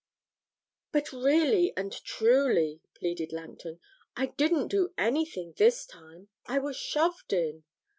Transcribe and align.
'But 0.91 1.11
really 1.13 1.73
and 1.77 1.93
truly,' 2.03 2.81
pleaded 2.95 3.31
Langton, 3.31 3.79
'I 4.17 4.25
didn't 4.35 4.69
do 4.69 4.95
anything 4.97 5.53
this 5.57 5.85
time. 5.85 6.29
I 6.47 6.57
was 6.57 6.75
shoved 6.75 7.33
in.' 7.33 7.63